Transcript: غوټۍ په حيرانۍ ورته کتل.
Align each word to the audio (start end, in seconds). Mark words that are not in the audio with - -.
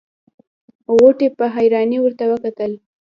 غوټۍ 0.95 1.29
په 1.37 1.45
حيرانۍ 1.55 1.97
ورته 2.01 2.23
کتل. 2.43 2.71